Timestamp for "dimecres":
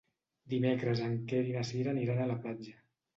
0.53-1.01